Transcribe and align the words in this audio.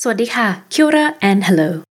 Swadika, 0.00 0.62
Kia 0.70 1.14
and 1.20 1.44
hello. 1.44 1.82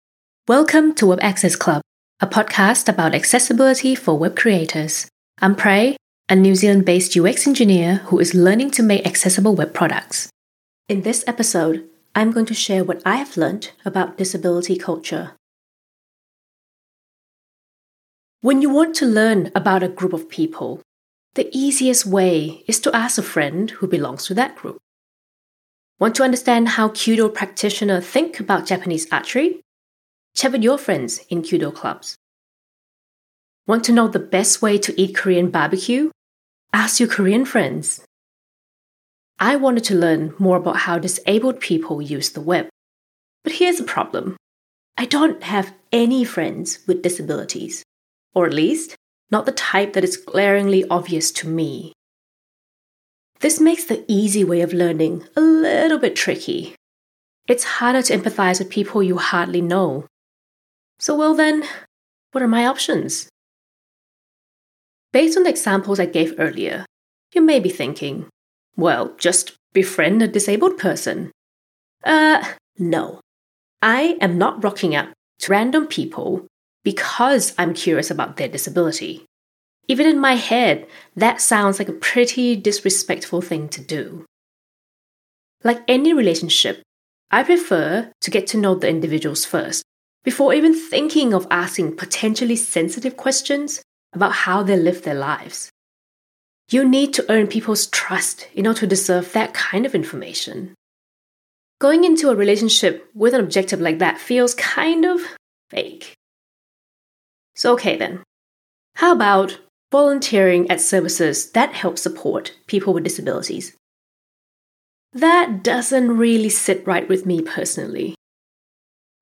Welcome 0.47 0.95
to 0.95 1.05
Web 1.05 1.19
Access 1.21 1.55
Club, 1.55 1.83
a 2.19 2.25
podcast 2.25 2.89
about 2.89 3.13
accessibility 3.13 3.93
for 3.93 4.17
web 4.17 4.35
creators. 4.35 5.07
I'm 5.43 5.55
Prey, 5.55 5.95
a 6.27 6.35
New 6.35 6.55
Zealand 6.55 6.85
based 6.85 7.15
UX 7.15 7.45
engineer 7.45 7.97
who 8.05 8.17
is 8.17 8.33
learning 8.33 8.71
to 8.71 8.81
make 8.81 9.05
accessible 9.05 9.53
web 9.53 9.75
products. 9.75 10.27
In 10.87 11.03
this 11.03 11.23
episode, 11.27 11.87
I'm 12.15 12.31
going 12.31 12.47
to 12.47 12.55
share 12.55 12.83
what 12.83 13.03
I 13.05 13.17
have 13.17 13.37
learned 13.37 13.69
about 13.85 14.17
disability 14.17 14.75
culture. 14.75 15.33
When 18.41 18.63
you 18.63 18.71
want 18.71 18.95
to 18.95 19.05
learn 19.05 19.51
about 19.53 19.83
a 19.83 19.87
group 19.87 20.13
of 20.13 20.29
people, 20.29 20.81
the 21.35 21.47
easiest 21.55 22.07
way 22.07 22.63
is 22.65 22.79
to 22.79 22.95
ask 22.95 23.19
a 23.19 23.21
friend 23.21 23.69
who 23.69 23.87
belongs 23.87 24.25
to 24.25 24.33
that 24.33 24.55
group. 24.55 24.79
Want 25.99 26.15
to 26.15 26.23
understand 26.23 26.69
how 26.69 26.87
Kyudo 26.87 27.33
practitioners 27.33 28.05
think 28.05 28.39
about 28.39 28.65
Japanese 28.65 29.05
archery? 29.11 29.59
Chat 30.33 30.53
with 30.53 30.63
your 30.63 30.77
friends 30.77 31.19
in 31.27 31.41
Kyudo 31.41 31.75
clubs. 31.75 32.15
Want 33.67 33.83
to 33.83 33.91
know 33.91 34.07
the 34.07 34.17
best 34.17 34.61
way 34.61 34.77
to 34.77 34.99
eat 34.99 35.13
Korean 35.13 35.49
barbecue? 35.51 36.09
Ask 36.71 37.01
your 37.01 37.09
Korean 37.09 37.43
friends. 37.43 38.01
I 39.39 39.57
wanted 39.57 39.83
to 39.85 39.95
learn 39.95 40.33
more 40.39 40.55
about 40.55 40.77
how 40.77 40.99
disabled 40.99 41.59
people 41.59 42.01
use 42.01 42.29
the 42.29 42.39
web. 42.39 42.69
But 43.43 43.53
here's 43.53 43.77
the 43.77 43.83
problem 43.83 44.37
I 44.97 45.03
don't 45.03 45.43
have 45.43 45.73
any 45.91 46.23
friends 46.23 46.79
with 46.87 47.01
disabilities, 47.01 47.83
or 48.33 48.45
at 48.45 48.53
least, 48.53 48.95
not 49.31 49.45
the 49.45 49.51
type 49.51 49.91
that 49.93 50.05
is 50.05 50.15
glaringly 50.15 50.85
obvious 50.89 51.29
to 51.33 51.47
me. 51.49 51.91
This 53.39 53.59
makes 53.59 53.85
the 53.85 54.03
easy 54.07 54.43
way 54.43 54.61
of 54.61 54.73
learning 54.73 55.23
a 55.35 55.41
little 55.41 55.97
bit 55.97 56.15
tricky. 56.15 56.75
It's 57.47 57.63
harder 57.63 58.01
to 58.01 58.17
empathize 58.17 58.59
with 58.59 58.69
people 58.69 59.01
you 59.01 59.17
hardly 59.17 59.61
know. 59.61 60.05
So, 60.99 61.15
well, 61.15 61.33
then, 61.33 61.63
what 62.31 62.43
are 62.43 62.47
my 62.47 62.65
options? 62.65 63.29
Based 65.13 65.37
on 65.37 65.43
the 65.43 65.49
examples 65.49 65.99
I 65.99 66.05
gave 66.05 66.35
earlier, 66.37 66.85
you 67.33 67.41
may 67.41 67.59
be 67.59 67.69
thinking, 67.69 68.27
well, 68.75 69.15
just 69.17 69.55
befriend 69.73 70.21
a 70.21 70.27
disabled 70.27 70.77
person. 70.77 71.31
Uh, 72.03 72.43
no. 72.77 73.21
I 73.81 74.17
am 74.19 74.37
not 74.37 74.63
rocking 74.63 74.95
up 74.95 75.09
to 75.39 75.51
random 75.51 75.87
people 75.87 76.45
because 76.83 77.53
I'm 77.57 77.73
curious 77.73 78.11
about 78.11 78.35
their 78.35 78.49
disability. 78.49 79.25
Even 79.89 80.05
in 80.05 80.19
my 80.19 80.35
head, 80.35 80.87
that 81.15 81.41
sounds 81.41 81.79
like 81.79 81.89
a 81.89 81.93
pretty 81.93 82.55
disrespectful 82.55 83.41
thing 83.41 83.67
to 83.69 83.81
do. 83.81 84.23
Like 85.63 85.81
any 85.87 86.13
relationship, 86.13 86.83
I 87.31 87.41
prefer 87.41 88.11
to 88.21 88.31
get 88.31 88.45
to 88.47 88.57
know 88.57 88.75
the 88.75 88.87
individuals 88.87 89.45
first 89.45 89.83
before 90.23 90.53
even 90.53 90.75
thinking 90.75 91.33
of 91.33 91.47
asking 91.49 91.97
potentially 91.97 92.55
sensitive 92.55 93.17
questions 93.17 93.81
about 94.13 94.33
how 94.45 94.61
they 94.61 94.77
live 94.77 95.01
their 95.01 95.15
lives. 95.15 95.71
You 96.69 96.87
need 96.87 97.11
to 97.15 97.25
earn 97.27 97.47
people's 97.47 97.87
trust 97.87 98.47
in 98.53 98.67
order 98.67 98.81
to 98.81 98.87
deserve 98.87 99.33
that 99.33 99.55
kind 99.55 99.87
of 99.87 99.95
information. 99.95 100.75
Going 101.81 102.03
into 102.03 102.29
a 102.29 102.35
relationship 102.35 103.09
with 103.15 103.33
an 103.33 103.41
objective 103.41 103.81
like 103.81 103.97
that 103.99 104.19
feels 104.19 104.53
kind 104.53 105.03
of 105.03 105.21
fake. 105.71 106.13
So, 107.55 107.73
okay 107.73 107.97
then. 107.97 108.21
How 108.95 109.13
about 109.13 109.57
volunteering 109.91 110.69
at 110.69 110.81
services 110.81 111.51
that 111.51 111.73
help 111.73 111.97
support 111.97 112.55
people 112.67 112.93
with 112.93 113.03
disabilities. 113.03 113.75
That 115.13 115.63
doesn't 115.63 116.17
really 116.17 116.49
sit 116.49 116.85
right 116.85 117.07
with 117.09 117.25
me 117.25 117.41
personally. 117.41 118.15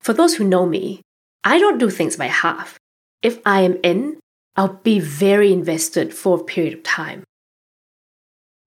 For 0.02 0.14
those 0.14 0.36
who 0.36 0.44
know 0.44 0.66
me, 0.66 1.02
I 1.44 1.60
don't 1.60 1.78
do 1.78 1.90
things 1.90 2.18
by 2.18 2.26
half. 2.26 2.78
If 3.22 3.40
I 3.46 3.62
am 3.62 3.78
in, 3.84 4.20
I'll 4.58 4.74
be 4.84 5.00
very 5.00 5.54
invested 5.54 6.14
for 6.14 6.40
a 6.40 6.44
period 6.44 6.74
of 6.74 6.84
time. 6.84 7.24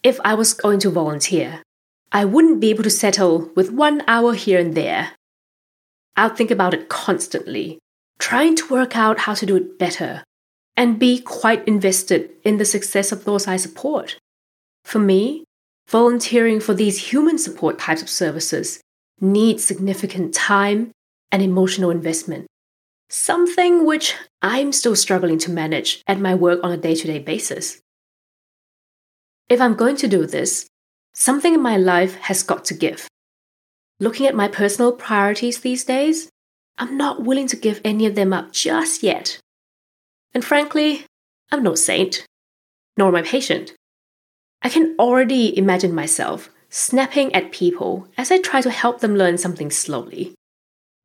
If 0.02 0.18
I 0.24 0.32
was 0.34 0.54
going 0.54 0.80
to 0.80 0.90
volunteer, 0.90 1.62
I 2.10 2.24
wouldn't 2.24 2.60
be 2.60 2.70
able 2.70 2.84
to 2.84 2.90
settle 2.90 3.50
with 3.54 3.70
one 3.70 4.02
hour 4.08 4.32
here 4.32 4.58
and 4.58 4.74
there. 4.74 5.12
I'll 6.16 6.34
think 6.34 6.50
about 6.50 6.72
it 6.72 6.88
constantly, 6.88 7.78
trying 8.18 8.56
to 8.56 8.68
work 8.68 8.96
out 8.96 9.20
how 9.20 9.34
to 9.34 9.46
do 9.46 9.56
it 9.56 9.78
better 9.78 10.24
and 10.76 10.98
be 10.98 11.20
quite 11.20 11.66
invested 11.66 12.30
in 12.44 12.56
the 12.56 12.64
success 12.64 13.12
of 13.12 13.24
those 13.24 13.46
I 13.46 13.56
support. 13.56 14.16
For 14.84 14.98
me, 14.98 15.44
volunteering 15.88 16.60
for 16.60 16.74
these 16.74 17.10
human 17.10 17.38
support 17.38 17.78
types 17.78 18.02
of 18.02 18.08
services 18.08 18.80
needs 19.20 19.64
significant 19.64 20.34
time 20.34 20.90
and 21.30 21.42
emotional 21.42 21.90
investment, 21.90 22.46
something 23.08 23.84
which 23.84 24.14
I'm 24.42 24.72
still 24.72 24.96
struggling 24.96 25.38
to 25.40 25.50
manage 25.50 26.02
at 26.06 26.18
my 26.18 26.34
work 26.34 26.60
on 26.62 26.72
a 26.72 26.76
day 26.76 26.94
to 26.94 27.06
day 27.06 27.18
basis. 27.18 27.80
If 29.48 29.60
I'm 29.60 29.74
going 29.74 29.96
to 29.96 30.08
do 30.08 30.26
this, 30.26 30.66
something 31.12 31.54
in 31.54 31.60
my 31.60 31.76
life 31.76 32.14
has 32.16 32.42
got 32.42 32.64
to 32.66 32.74
give. 32.74 33.08
Looking 33.98 34.26
at 34.26 34.34
my 34.34 34.48
personal 34.48 34.92
priorities 34.92 35.60
these 35.60 35.84
days, 35.84 36.30
I'm 36.78 36.96
not 36.96 37.22
willing 37.22 37.48
to 37.48 37.56
give 37.56 37.80
any 37.84 38.06
of 38.06 38.14
them 38.14 38.32
up 38.32 38.52
just 38.52 39.02
yet. 39.02 39.38
And 40.32 40.44
frankly, 40.44 41.06
I'm 41.50 41.62
no 41.62 41.74
saint, 41.74 42.24
nor 42.96 43.08
am 43.08 43.16
I 43.16 43.22
patient. 43.22 43.74
I 44.62 44.68
can 44.68 44.94
already 44.98 45.56
imagine 45.56 45.94
myself 45.94 46.50
snapping 46.68 47.34
at 47.34 47.50
people 47.50 48.06
as 48.16 48.30
I 48.30 48.38
try 48.38 48.60
to 48.60 48.70
help 48.70 49.00
them 49.00 49.16
learn 49.16 49.38
something 49.38 49.70
slowly. 49.70 50.34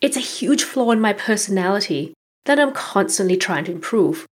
It's 0.01 0.17
a 0.17 0.31
huge 0.37 0.63
flaw 0.63 0.91
in 0.91 0.99
my 0.99 1.13
personality 1.13 2.13
that 2.45 2.59
I'm 2.59 2.73
constantly 2.73 3.37
trying 3.37 3.65
to 3.65 3.71
improve. 3.71 4.25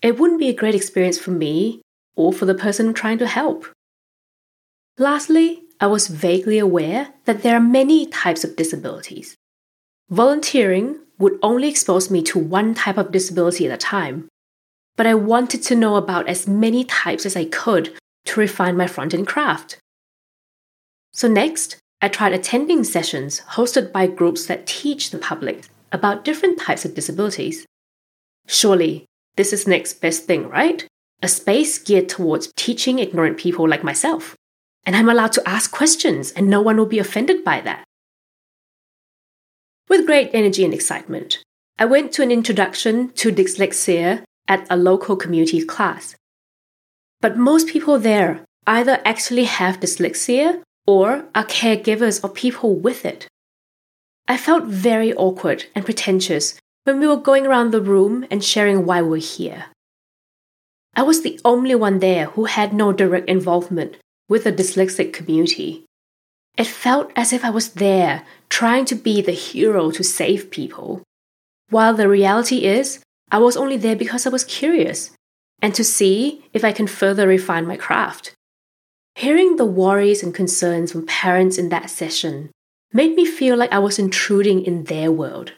It 0.00 0.18
wouldn't 0.18 0.38
be 0.38 0.48
a 0.48 0.54
great 0.54 0.74
experience 0.74 1.18
for 1.18 1.30
me 1.30 1.82
or 2.16 2.32
for 2.32 2.46
the 2.46 2.54
person 2.54 2.88
I'm 2.88 2.94
trying 2.94 3.18
to 3.18 3.26
help. 3.26 3.66
Lastly, 4.98 5.62
I 5.80 5.88
was 5.88 6.06
vaguely 6.06 6.58
aware 6.58 7.12
that 7.24 7.42
there 7.42 7.56
are 7.56 7.60
many 7.60 8.06
types 8.06 8.44
of 8.44 8.56
disabilities. 8.56 9.34
Volunteering 10.10 10.98
would 11.18 11.38
only 11.42 11.68
expose 11.68 12.10
me 12.10 12.22
to 12.22 12.38
one 12.38 12.74
type 12.74 12.98
of 12.98 13.12
disability 13.12 13.66
at 13.66 13.72
a 13.72 13.76
time. 13.76 14.28
But 14.96 15.06
I 15.06 15.14
wanted 15.14 15.62
to 15.64 15.74
know 15.74 15.96
about 15.96 16.28
as 16.28 16.46
many 16.46 16.84
types 16.84 17.24
as 17.26 17.36
I 17.36 17.46
could 17.46 17.96
to 18.26 18.40
refine 18.40 18.76
my 18.76 18.86
front 18.86 19.14
end 19.14 19.26
craft. 19.26 19.78
So, 21.12 21.28
next, 21.28 21.76
I 22.02 22.08
tried 22.08 22.32
attending 22.32 22.84
sessions 22.84 23.40
hosted 23.52 23.92
by 23.92 24.06
groups 24.06 24.46
that 24.46 24.66
teach 24.66 25.10
the 25.10 25.18
public 25.18 25.64
about 25.90 26.24
different 26.24 26.60
types 26.60 26.84
of 26.84 26.94
disabilities. 26.94 27.64
Surely, 28.46 29.06
this 29.36 29.52
is 29.52 29.66
next 29.66 30.00
best 30.00 30.24
thing, 30.24 30.48
right? 30.48 30.86
A 31.22 31.28
space 31.28 31.78
geared 31.78 32.08
towards 32.08 32.52
teaching 32.56 32.98
ignorant 32.98 33.38
people 33.38 33.68
like 33.68 33.84
myself. 33.84 34.36
And 34.84 34.94
I'm 34.94 35.08
allowed 35.08 35.32
to 35.32 35.48
ask 35.48 35.70
questions, 35.70 36.30
and 36.32 36.48
no 36.48 36.60
one 36.60 36.76
will 36.76 36.86
be 36.86 36.98
offended 36.98 37.42
by 37.42 37.60
that. 37.62 37.83
With 39.94 40.06
great 40.06 40.30
energy 40.34 40.64
and 40.64 40.74
excitement, 40.74 41.38
I 41.78 41.84
went 41.84 42.10
to 42.14 42.22
an 42.22 42.32
introduction 42.32 43.10
to 43.10 43.30
dyslexia 43.30 44.24
at 44.48 44.66
a 44.68 44.76
local 44.76 45.14
community 45.14 45.64
class. 45.64 46.16
But 47.20 47.36
most 47.36 47.68
people 47.68 48.00
there 48.00 48.44
either 48.66 49.00
actually 49.04 49.44
have 49.44 49.78
dyslexia 49.78 50.62
or 50.84 51.26
are 51.32 51.44
caregivers 51.44 52.24
of 52.24 52.34
people 52.34 52.74
with 52.74 53.06
it. 53.06 53.28
I 54.26 54.36
felt 54.36 54.64
very 54.64 55.14
awkward 55.14 55.66
and 55.76 55.84
pretentious 55.84 56.58
when 56.82 56.98
we 56.98 57.06
were 57.06 57.28
going 57.28 57.46
around 57.46 57.70
the 57.70 57.80
room 57.80 58.26
and 58.32 58.42
sharing 58.42 58.84
why 58.84 59.00
we're 59.00 59.20
here. 59.20 59.66
I 60.96 61.02
was 61.02 61.22
the 61.22 61.38
only 61.44 61.76
one 61.76 62.00
there 62.00 62.26
who 62.34 62.46
had 62.46 62.72
no 62.72 62.92
direct 62.92 63.28
involvement 63.28 63.98
with 64.28 64.42
the 64.42 64.52
dyslexic 64.52 65.12
community. 65.12 65.84
It 66.56 66.66
felt 66.66 67.10
as 67.16 67.32
if 67.32 67.44
I 67.44 67.50
was 67.50 67.70
there 67.72 68.24
trying 68.48 68.84
to 68.86 68.94
be 68.94 69.20
the 69.20 69.32
hero 69.32 69.90
to 69.90 70.04
save 70.04 70.50
people. 70.50 71.02
While 71.70 71.94
the 71.94 72.08
reality 72.08 72.64
is, 72.64 73.00
I 73.30 73.38
was 73.38 73.56
only 73.56 73.76
there 73.76 73.96
because 73.96 74.26
I 74.26 74.30
was 74.30 74.44
curious 74.44 75.10
and 75.60 75.74
to 75.74 75.82
see 75.82 76.44
if 76.52 76.64
I 76.64 76.72
can 76.72 76.86
further 76.86 77.26
refine 77.26 77.66
my 77.66 77.76
craft. 77.76 78.34
Hearing 79.16 79.56
the 79.56 79.64
worries 79.64 80.22
and 80.22 80.34
concerns 80.34 80.92
from 80.92 81.06
parents 81.06 81.58
in 81.58 81.68
that 81.70 81.90
session 81.90 82.50
made 82.92 83.14
me 83.14 83.24
feel 83.24 83.56
like 83.56 83.72
I 83.72 83.78
was 83.78 83.98
intruding 83.98 84.64
in 84.64 84.84
their 84.84 85.10
world. 85.10 85.52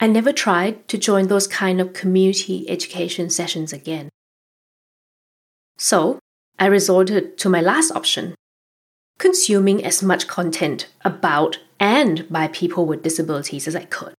I 0.00 0.08
never 0.08 0.32
tried 0.32 0.88
to 0.88 0.98
join 0.98 1.28
those 1.28 1.46
kind 1.46 1.80
of 1.80 1.92
community 1.92 2.68
education 2.68 3.30
sessions 3.30 3.72
again. 3.72 4.08
So, 5.78 6.18
I 6.58 6.66
resorted 6.66 7.38
to 7.38 7.48
my 7.48 7.60
last 7.60 7.92
option 7.92 8.34
consuming 9.22 9.84
as 9.84 10.02
much 10.02 10.26
content 10.26 10.88
about 11.04 11.60
and 11.78 12.28
by 12.28 12.48
people 12.48 12.84
with 12.86 13.04
disabilities 13.04 13.68
as 13.68 13.76
I 13.76 13.84
could. 13.84 14.14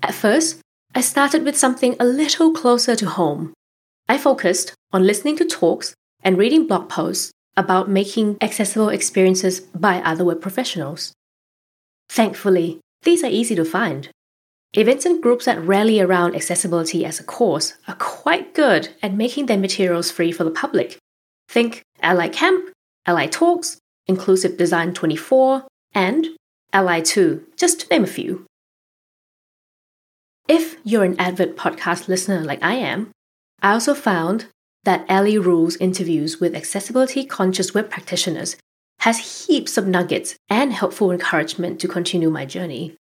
At 0.00 0.14
first, 0.14 0.60
I 0.94 1.00
started 1.00 1.44
with 1.44 1.58
something 1.58 1.96
a 1.98 2.04
little 2.04 2.52
closer 2.52 2.94
to 2.94 3.08
home. 3.08 3.54
I 4.08 4.18
focused 4.18 4.74
on 4.92 5.04
listening 5.04 5.36
to 5.38 5.44
talks 5.44 5.94
and 6.22 6.38
reading 6.38 6.68
blog 6.68 6.88
posts 6.88 7.32
about 7.56 7.90
making 7.90 8.36
accessible 8.40 8.88
experiences 8.88 9.58
by 9.60 9.96
other 10.02 10.24
web 10.24 10.40
professionals. 10.40 11.12
Thankfully, 12.08 12.78
these 13.02 13.24
are 13.24 13.38
easy 13.40 13.56
to 13.56 13.64
find. 13.64 14.10
Events 14.74 15.04
and 15.04 15.20
groups 15.20 15.46
that 15.46 15.60
rally 15.60 16.00
around 16.00 16.36
accessibility 16.36 17.04
as 17.04 17.18
a 17.18 17.24
cause 17.24 17.74
are 17.88 17.96
quite 17.96 18.54
good 18.54 18.90
at 19.02 19.12
making 19.12 19.46
their 19.46 19.58
materials 19.58 20.12
free 20.12 20.30
for 20.30 20.44
the 20.44 20.52
public. 20.52 20.98
Think 21.48 21.82
A11yCamp, 22.00 22.68
A11yTalks, 23.06 23.78
Inclusive 24.06 24.56
Design 24.56 24.94
24, 24.94 25.66
and 25.94 26.28
Ally 26.72 27.00
2, 27.00 27.44
just 27.56 27.80
to 27.80 27.88
name 27.88 28.04
a 28.04 28.06
few. 28.06 28.46
If 30.48 30.76
you're 30.84 31.04
an 31.04 31.18
avid 31.20 31.56
podcast 31.56 32.08
listener 32.08 32.40
like 32.40 32.62
I 32.62 32.74
am, 32.74 33.10
I 33.60 33.72
also 33.72 33.94
found 33.94 34.46
that 34.84 35.06
A11y 35.08 35.44
Rules 35.44 35.76
interviews 35.76 36.40
with 36.40 36.54
accessibility 36.54 37.24
conscious 37.24 37.72
web 37.72 37.90
practitioners 37.90 38.56
has 39.00 39.46
heaps 39.46 39.76
of 39.76 39.86
nuggets 39.86 40.36
and 40.48 40.72
helpful 40.72 41.10
encouragement 41.12 41.80
to 41.80 41.88
continue 41.88 42.30
my 42.30 42.44
journey. 42.44 42.96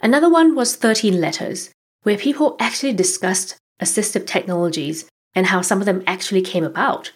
Another 0.00 0.30
one 0.30 0.54
was 0.54 0.76
13 0.76 1.20
Letters, 1.20 1.70
where 2.02 2.16
people 2.16 2.56
actually 2.60 2.92
discussed 2.92 3.56
assistive 3.80 4.26
technologies 4.26 5.08
and 5.34 5.46
how 5.46 5.60
some 5.60 5.80
of 5.80 5.86
them 5.86 6.02
actually 6.06 6.42
came 6.42 6.64
about. 6.64 7.12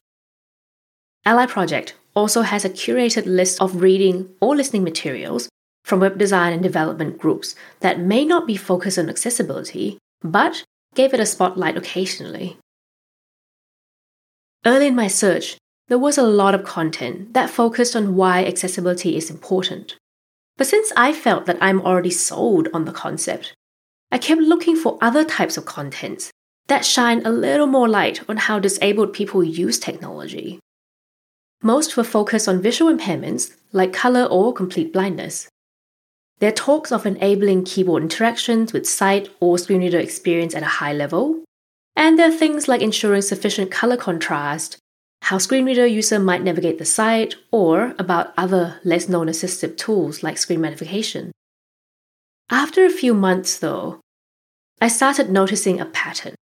A11y 1.24 1.48
Project 1.48 1.94
also 2.14 2.42
has 2.42 2.64
a 2.64 2.70
curated 2.70 3.26
list 3.26 3.62
of 3.62 3.80
reading 3.80 4.30
or 4.40 4.56
listening 4.56 4.82
materials 4.82 5.48
from 5.84 6.00
web 6.00 6.18
design 6.18 6.52
and 6.52 6.62
development 6.62 7.18
groups 7.18 7.54
that 7.80 8.00
may 8.00 8.24
not 8.24 8.46
be 8.46 8.56
focused 8.56 8.98
on 8.98 9.08
accessibility, 9.08 9.98
but 10.22 10.64
gave 10.94 11.14
it 11.14 11.20
a 11.20 11.26
spotlight 11.26 11.76
occasionally. 11.76 12.58
Early 14.66 14.88
in 14.88 14.96
my 14.96 15.06
search, 15.06 15.56
there 15.88 15.98
was 15.98 16.18
a 16.18 16.22
lot 16.22 16.54
of 16.54 16.64
content 16.64 17.34
that 17.34 17.50
focused 17.50 17.94
on 17.94 18.16
why 18.16 18.44
accessibility 18.44 19.16
is 19.16 19.30
important. 19.30 19.96
But 20.56 20.66
since 20.66 20.92
I 20.96 21.12
felt 21.12 21.46
that 21.46 21.58
I'm 21.60 21.80
already 21.82 22.10
sold 22.10 22.68
on 22.74 22.84
the 22.84 22.92
concept, 22.92 23.54
I 24.10 24.18
kept 24.18 24.40
looking 24.40 24.76
for 24.76 24.98
other 25.00 25.24
types 25.24 25.56
of 25.56 25.64
contents 25.64 26.30
that 26.66 26.84
shine 26.84 27.24
a 27.24 27.30
little 27.30 27.66
more 27.66 27.88
light 27.88 28.28
on 28.28 28.36
how 28.36 28.58
disabled 28.58 29.12
people 29.12 29.42
use 29.42 29.78
technology. 29.78 30.60
Most 31.62 31.96
were 31.96 32.04
focused 32.04 32.48
on 32.48 32.60
visual 32.60 32.92
impairments 32.92 33.54
like 33.72 33.92
color 33.92 34.24
or 34.24 34.52
complete 34.52 34.92
blindness. 34.92 35.48
There 36.40 36.48
are 36.48 36.52
talks 36.52 36.90
of 36.90 37.06
enabling 37.06 37.64
keyboard 37.64 38.02
interactions 38.02 38.72
with 38.72 38.88
sight 38.88 39.30
or 39.38 39.58
screen 39.58 39.80
reader 39.80 40.00
experience 40.00 40.56
at 40.56 40.64
a 40.64 40.76
high 40.80 40.92
level. 40.92 41.44
And 41.94 42.18
there 42.18 42.28
are 42.28 42.36
things 42.36 42.66
like 42.66 42.82
ensuring 42.82 43.22
sufficient 43.22 43.70
color 43.70 43.96
contrast, 43.96 44.76
how 45.22 45.38
screen 45.38 45.66
reader 45.66 45.86
user 45.86 46.18
might 46.18 46.42
navigate 46.42 46.78
the 46.78 46.84
site, 46.84 47.36
or 47.52 47.94
about 47.96 48.34
other 48.36 48.80
less 48.82 49.08
known 49.08 49.28
assistive 49.28 49.76
tools 49.76 50.24
like 50.24 50.38
screen 50.38 50.60
magnification. 50.60 51.30
After 52.50 52.84
a 52.84 52.90
few 52.90 53.14
months, 53.14 53.56
though, 53.58 54.00
I 54.80 54.88
started 54.88 55.30
noticing 55.30 55.80
a 55.80 55.86
pattern. 55.86 56.34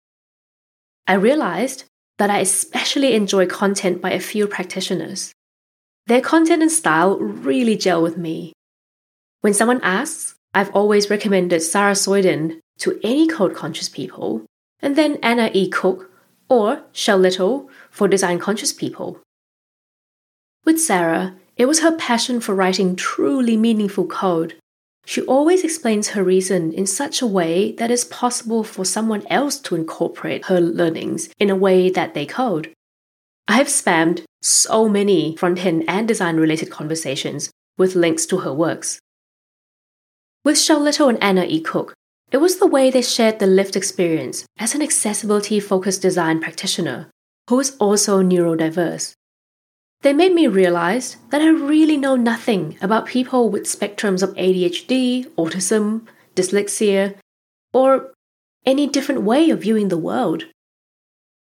I 1.09 1.15
realized 1.15 1.85
that 2.19 2.31
I 2.31 2.39
especially 2.41 3.15
enjoy 3.15 3.47
content 3.47 4.03
by 4.03 4.11
a 4.11 4.21
few 4.21 4.47
practitioners. 4.47 5.33
Their 6.07 6.21
content 6.21 6.63
and 6.63 6.71
style 6.71 7.19
really 7.19 7.77
gel 7.77 8.03
with 8.03 8.17
me, 8.17 8.53
when 9.41 9.55
someone 9.55 9.81
asks, 9.83 10.35
I've 10.53 10.75
always 10.75 11.11
recommended 11.11 11.61
Sara 11.61 11.93
Soueidan 11.93 12.59
to 12.79 12.99
any 13.05 13.29
code 13.29 13.55
conscious 13.55 13.89
people, 13.89 14.45
and 14.81 14.97
then 14.97 15.19
Anna 15.23 15.51
E. 15.53 15.69
Cook 15.69 16.11
or 16.49 16.83
Shell 16.93 17.19
Little 17.19 17.71
for 17.91 18.09
design 18.09 18.39
conscious 18.39 18.73
people. 18.73 19.21
With 20.65 20.81
Sarah, 20.81 21.37
it 21.57 21.67
was 21.67 21.81
her 21.81 21.97
passion 21.97 22.41
for 22.41 22.55
writing 22.55 22.97
truly 22.97 23.57
meaningful 23.57 24.07
code. 24.07 24.57
She 25.09 25.23
always 25.23 25.65
explains 25.65 26.09
her 26.09 26.23
reason 26.23 26.71
in 26.71 26.87
such 26.87 27.23
a 27.23 27.27
way 27.27 27.73
that 27.79 27.91
it's 27.91 28.05
possible 28.05 28.63
for 28.63 28.85
someone 28.85 29.27
else 29.31 29.59
to 29.61 29.75
incorporate 29.75 30.45
her 30.45 30.61
learnings 30.61 31.31
in 31.39 31.49
a 31.49 31.57
way 31.57 31.89
that 31.89 32.13
they 32.13 32.27
code. 32.27 32.75
I 33.49 33.57
have 33.57 33.69
spammed 33.69 34.25
so 34.43 34.87
many 34.87 35.35
front 35.39 35.65
end 35.65 35.85
and 35.89 36.07
design 36.07 36.37
related 36.37 36.69
conversations 36.69 37.51
with 37.79 37.95
links 37.95 38.27
to 38.27 38.41
her 38.41 38.53
works. 38.53 39.01
With 40.45 40.69
Little 40.69 41.09
and 41.09 41.25
Anna 41.25 41.45
E. 41.45 41.63
Cook, 41.63 41.95
it 42.31 42.37
was 42.37 42.59
the 42.59 42.67
way 42.67 42.91
they 42.91 43.01
shared 43.01 43.39
the 43.39 43.47
lived 43.47 43.77
experience 43.77 44.45
as 44.59 44.75
an 44.75 44.83
accessibility 44.83 45.59
focused 45.59 46.03
design 46.03 46.39
practitioner 46.39 47.09
who 47.49 47.59
is 47.59 47.75
also 47.81 48.23
neurodiverse. 48.23 49.15
They 50.03 50.13
made 50.13 50.33
me 50.33 50.47
realize 50.47 51.17
that 51.31 51.43
I 51.43 51.49
really 51.49 51.97
know 51.97 52.15
nothing 52.15 52.79
about 52.81 53.07
people 53.07 53.51
with 53.51 53.65
spectrums 53.65 54.23
of 54.23 54.35
ADHD, 54.35 55.27
autism, 55.35 56.07
dyslexia, 56.37 57.17
or 57.73 58.13
any 58.65 58.87
different 58.87 59.23
way 59.23 59.51
of 59.51 59.63
viewing 59.63 59.89
the 59.89 59.99
world. 59.99 60.45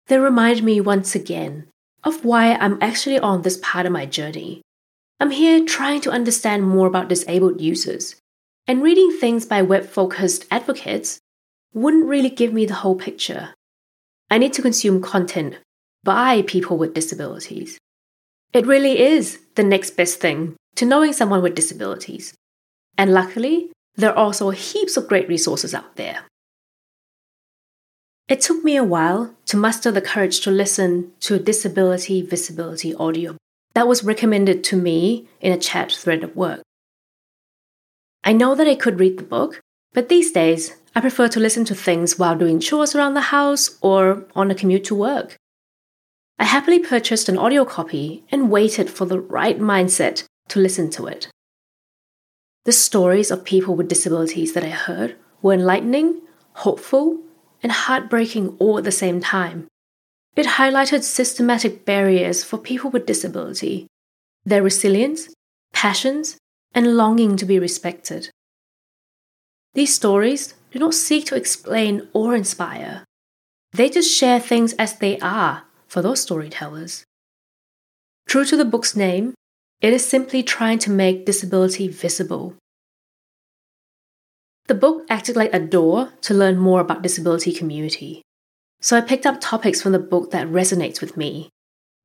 They 0.06 0.18
remind 0.18 0.62
me 0.62 0.80
once 0.80 1.14
again 1.14 1.66
of 2.04 2.24
why 2.24 2.54
I'm 2.54 2.78
actually 2.80 3.18
on 3.18 3.42
this 3.42 3.58
part 3.62 3.86
of 3.86 3.92
my 3.92 4.06
journey. 4.06 4.62
I'm 5.18 5.30
here 5.30 5.64
trying 5.64 6.00
to 6.02 6.10
understand 6.10 6.64
more 6.64 6.86
about 6.86 7.08
disabled 7.08 7.60
users 7.60 8.14
and 8.68 8.82
reading 8.82 9.10
things 9.18 9.46
by 9.46 9.62
web 9.62 9.86
focused 9.86 10.44
advocates 10.50 11.18
wouldn't 11.72 12.06
really 12.06 12.30
give 12.30 12.52
me 12.52 12.66
the 12.66 12.74
whole 12.74 12.94
picture. 12.94 13.54
I 14.30 14.38
need 14.38 14.52
to 14.54 14.62
consume 14.62 15.02
content 15.02 15.56
by 16.04 16.42
people 16.42 16.76
with 16.78 16.94
disabilities. 16.94 17.78
It 18.54 18.66
really 18.66 19.00
is 19.00 19.40
the 19.56 19.64
next 19.64 19.96
best 19.96 20.20
thing 20.20 20.54
to 20.76 20.86
knowing 20.86 21.12
someone 21.12 21.42
with 21.42 21.56
disabilities. 21.56 22.34
And 22.96 23.12
luckily, 23.12 23.72
there 23.96 24.10
are 24.10 24.16
also 24.16 24.50
heaps 24.50 24.96
of 24.96 25.08
great 25.08 25.28
resources 25.28 25.74
out 25.74 25.96
there. 25.96 26.20
It 28.28 28.40
took 28.40 28.62
me 28.62 28.76
a 28.76 28.84
while 28.84 29.34
to 29.46 29.56
muster 29.56 29.90
the 29.90 30.00
courage 30.00 30.40
to 30.42 30.52
listen 30.52 31.12
to 31.20 31.34
a 31.34 31.38
disability 31.40 32.22
visibility 32.22 32.94
audio 32.94 33.36
that 33.74 33.88
was 33.88 34.04
recommended 34.04 34.62
to 34.64 34.76
me 34.76 35.28
in 35.40 35.52
a 35.52 35.58
chat 35.58 35.90
thread 35.90 36.22
at 36.22 36.36
work. 36.36 36.62
I 38.22 38.32
know 38.32 38.54
that 38.54 38.68
I 38.68 38.76
could 38.76 39.00
read 39.00 39.18
the 39.18 39.24
book, 39.24 39.60
but 39.92 40.08
these 40.08 40.30
days 40.30 40.74
I 40.94 41.00
prefer 41.00 41.26
to 41.28 41.40
listen 41.40 41.64
to 41.66 41.74
things 41.74 42.18
while 42.20 42.38
doing 42.38 42.60
chores 42.60 42.94
around 42.94 43.14
the 43.14 43.32
house 43.34 43.76
or 43.82 44.24
on 44.36 44.50
a 44.50 44.54
commute 44.54 44.84
to 44.84 44.94
work. 44.94 45.36
I 46.38 46.44
happily 46.44 46.80
purchased 46.80 47.28
an 47.28 47.38
audio 47.38 47.64
copy 47.64 48.24
and 48.30 48.50
waited 48.50 48.90
for 48.90 49.04
the 49.04 49.20
right 49.20 49.58
mindset 49.58 50.24
to 50.48 50.60
listen 50.60 50.90
to 50.90 51.06
it. 51.06 51.28
The 52.64 52.72
stories 52.72 53.30
of 53.30 53.44
people 53.44 53.76
with 53.76 53.88
disabilities 53.88 54.52
that 54.54 54.64
I 54.64 54.70
heard 54.70 55.16
were 55.42 55.52
enlightening, 55.52 56.22
hopeful, 56.54 57.20
and 57.62 57.70
heartbreaking 57.70 58.56
all 58.58 58.78
at 58.78 58.84
the 58.84 58.92
same 58.92 59.20
time. 59.20 59.68
It 60.34 60.46
highlighted 60.46 61.02
systematic 61.02 61.84
barriers 61.84 62.42
for 62.42 62.58
people 62.58 62.90
with 62.90 63.06
disability, 63.06 63.86
their 64.44 64.62
resilience, 64.62 65.28
passions, 65.72 66.36
and 66.74 66.96
longing 66.96 67.36
to 67.36 67.44
be 67.44 67.58
respected. 67.58 68.30
These 69.74 69.94
stories 69.94 70.54
do 70.72 70.78
not 70.78 70.94
seek 70.94 71.26
to 71.26 71.36
explain 71.36 72.08
or 72.12 72.34
inspire, 72.34 73.04
they 73.72 73.90
just 73.90 74.16
share 74.16 74.40
things 74.40 74.72
as 74.74 74.98
they 74.98 75.18
are 75.18 75.64
for 75.94 76.02
those 76.02 76.20
storytellers. 76.20 77.04
True 78.26 78.44
to 78.46 78.56
the 78.56 78.64
book's 78.64 78.96
name, 78.96 79.32
it 79.80 79.92
is 79.92 80.04
simply 80.04 80.42
trying 80.42 80.80
to 80.80 80.90
make 80.90 81.24
disability 81.24 81.86
visible. 81.86 82.56
The 84.66 84.74
book 84.74 85.06
acted 85.08 85.36
like 85.36 85.54
a 85.54 85.60
door 85.60 86.10
to 86.22 86.34
learn 86.34 86.58
more 86.58 86.80
about 86.80 87.02
disability 87.02 87.52
community. 87.52 88.22
So 88.80 88.96
I 88.96 89.02
picked 89.02 89.24
up 89.24 89.40
topics 89.40 89.80
from 89.80 89.92
the 89.92 90.00
book 90.00 90.32
that 90.32 90.48
resonates 90.48 91.00
with 91.00 91.16
me. 91.16 91.48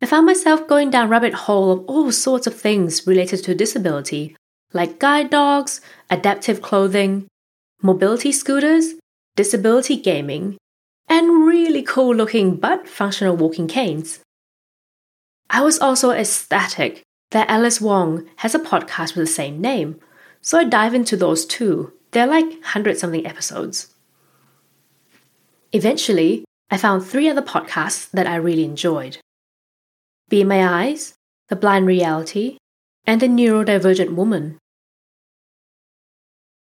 I 0.04 0.06
found 0.06 0.28
myself 0.28 0.68
going 0.68 0.92
down 0.92 1.10
rabbit 1.10 1.34
hole 1.34 1.72
of 1.72 1.86
all 1.86 2.12
sorts 2.12 2.46
of 2.46 2.54
things 2.54 3.08
related 3.08 3.44
to 3.46 3.56
disability 3.56 4.36
like 4.72 5.00
guide 5.00 5.32
dogs, 5.32 5.82
adaptive 6.12 6.62
clothing, 6.62 7.26
mobility 7.82 8.32
scooters, 8.32 8.94
disability 9.36 9.96
gaming, 9.96 10.58
and 11.10 11.46
really 11.46 11.82
cool 11.82 12.16
looking 12.16 12.56
but 12.56 12.88
functional 12.88 13.36
walking 13.36 13.68
canes. 13.68 14.20
I 15.50 15.62
was 15.62 15.80
also 15.80 16.12
ecstatic 16.12 17.02
that 17.32 17.50
Alice 17.50 17.82
Wong 17.82 18.30
has 18.38 18.54
a 18.54 18.60
podcast 18.60 19.16
with 19.16 19.28
the 19.28 19.34
same 19.34 19.60
name, 19.60 20.00
so 20.42 20.60
I 20.60 20.64
dive 20.64 20.94
into 20.94 21.18
those 21.18 21.46
too. 21.46 21.94
They're 22.12 22.28
like 22.28 22.46
100 22.46 22.98
something 22.98 23.26
episodes. 23.26 23.94
Eventually, 25.72 26.46
I 26.72 26.78
found 26.78 27.04
three 27.06 27.30
other 27.30 27.42
podcasts 27.42 28.10
that 28.12 28.28
I 28.28 28.36
really 28.36 28.64
enjoyed 28.64 29.18
Be 30.30 30.44
My 30.44 30.86
Eyes, 30.86 31.16
The 31.48 31.56
Blind 31.56 31.88
Reality, 31.88 32.58
and 33.06 33.20
The 33.20 33.28
Neurodivergent 33.28 34.14
Woman. 34.14 34.60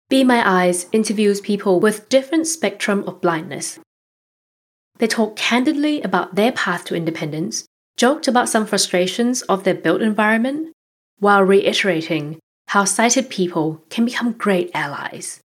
Be 0.08 0.24
My 0.24 0.48
Eyes 0.48 0.86
interviews 0.92 1.40
people 1.40 1.80
with 1.80 2.08
different 2.08 2.46
spectrum 2.46 3.04
of 3.06 3.20
blindness. 3.20 3.78
They 4.98 5.06
talked 5.06 5.36
candidly 5.36 6.02
about 6.02 6.34
their 6.34 6.52
path 6.52 6.84
to 6.86 6.94
independence, 6.94 7.66
joked 7.96 8.28
about 8.28 8.48
some 8.48 8.66
frustrations 8.66 9.42
of 9.42 9.64
their 9.64 9.74
built 9.74 10.02
environment, 10.02 10.72
while 11.18 11.42
reiterating 11.42 12.38
how 12.68 12.84
sighted 12.84 13.28
people 13.28 13.84
can 13.90 14.04
become 14.04 14.32
great 14.32 14.70
allies. 14.74 15.40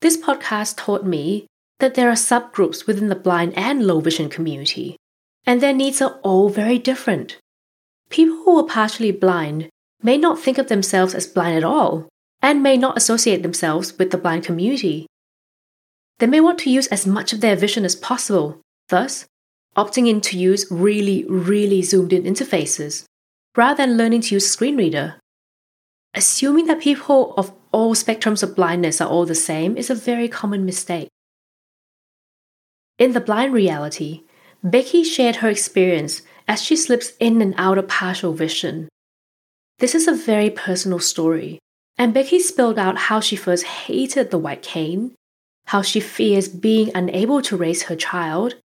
This 0.00 0.16
podcast 0.16 0.76
taught 0.76 1.04
me 1.04 1.46
that 1.78 1.94
there 1.94 2.08
are 2.08 2.14
subgroups 2.14 2.86
within 2.86 3.08
the 3.08 3.14
blind 3.14 3.52
and 3.56 3.86
low 3.86 4.00
vision 4.00 4.28
community, 4.28 4.96
and 5.46 5.60
their 5.60 5.72
needs 5.72 6.00
are 6.00 6.18
all 6.22 6.48
very 6.48 6.78
different. 6.78 7.38
People 8.08 8.36
who 8.44 8.58
are 8.58 8.66
partially 8.66 9.12
blind 9.12 9.68
may 10.02 10.16
not 10.16 10.40
think 10.40 10.58
of 10.58 10.68
themselves 10.68 11.14
as 11.14 11.26
blind 11.26 11.56
at 11.56 11.64
all, 11.64 12.08
and 12.42 12.62
may 12.62 12.76
not 12.76 12.96
associate 12.96 13.42
themselves 13.42 13.98
with 13.98 14.10
the 14.10 14.18
blind 14.18 14.44
community. 14.44 15.06
They 16.18 16.26
may 16.26 16.40
want 16.40 16.58
to 16.60 16.70
use 16.70 16.86
as 16.88 17.06
much 17.06 17.32
of 17.32 17.40
their 17.40 17.56
vision 17.56 17.84
as 17.84 17.94
possible, 17.94 18.60
thus, 18.90 19.26
opting 19.76 20.08
in 20.08 20.20
to 20.20 20.38
use 20.38 20.66
really, 20.70 21.24
really 21.28 21.82
zoomed 21.82 22.12
in 22.12 22.24
interfaces, 22.24 23.04
rather 23.56 23.86
than 23.86 23.96
learning 23.96 24.20
to 24.22 24.34
use 24.34 24.50
screen 24.50 24.76
reader. 24.76 25.16
Assuming 26.14 26.66
that 26.66 26.80
people 26.80 27.34
of 27.36 27.52
all 27.72 27.94
spectrums 27.94 28.42
of 28.42 28.56
blindness 28.56 29.00
are 29.00 29.08
all 29.08 29.24
the 29.24 29.34
same 29.34 29.76
is 29.76 29.90
a 29.90 29.94
very 29.94 30.28
common 30.28 30.66
mistake. 30.66 31.08
In 32.98 33.12
the 33.12 33.20
blind 33.20 33.54
reality, 33.54 34.24
Becky 34.62 35.04
shared 35.04 35.36
her 35.36 35.48
experience 35.48 36.22
as 36.46 36.62
she 36.62 36.76
slips 36.76 37.12
in 37.18 37.40
and 37.40 37.54
out 37.56 37.78
of 37.78 37.88
partial 37.88 38.32
vision. 38.32 38.88
This 39.78 39.94
is 39.94 40.06
a 40.06 40.12
very 40.12 40.50
personal 40.50 40.98
story, 40.98 41.58
and 41.96 42.12
Becky 42.12 42.40
spilled 42.40 42.78
out 42.78 43.08
how 43.08 43.20
she 43.20 43.36
first 43.36 43.64
hated 43.64 44.30
the 44.30 44.38
white 44.38 44.62
cane, 44.62 45.14
how 45.66 45.80
she 45.80 46.00
fears 46.00 46.48
being 46.48 46.90
unable 46.94 47.40
to 47.42 47.56
raise 47.56 47.84
her 47.84 47.96
child, 47.96 48.56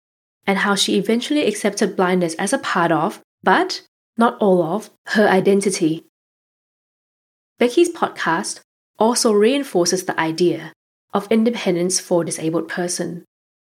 and 0.48 0.60
how 0.60 0.76
she 0.76 0.98
eventually 0.98 1.46
accepted 1.46 1.96
blindness 1.96 2.36
as 2.36 2.54
a 2.54 2.58
part 2.58 2.92
of, 2.92 3.22
but 3.44 3.82
not 4.18 4.38
all 4.40 4.64
of, 4.64 4.90
her 5.08 5.28
identity. 5.28 6.06
Becky's 7.58 7.90
podcast 7.90 8.62
also 9.00 9.32
reinforces 9.32 10.06
the 10.06 10.20
idea 10.20 10.74
of 11.14 11.28
independence 11.32 12.00
for 12.00 12.22
a 12.22 12.26
disabled 12.26 12.68
person. 12.68 13.24